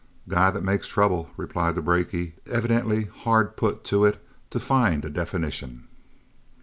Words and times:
"A 0.25 0.29
guy 0.31 0.49
that 0.49 0.63
makes 0.63 0.87
trouble," 0.87 1.29
replied 1.37 1.75
the 1.75 1.81
brakie, 1.83 2.33
evidently 2.47 3.03
hard 3.03 3.55
put 3.55 3.83
to 3.83 4.03
it 4.03 4.19
to 4.49 4.59
find 4.59 5.05
a 5.05 5.11
definition. 5.11 5.87